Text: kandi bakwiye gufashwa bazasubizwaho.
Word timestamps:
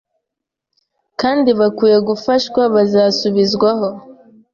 kandi 1.21 1.49
bakwiye 1.59 1.97
gufashwa 2.09 2.61
bazasubizwaho. 2.73 3.87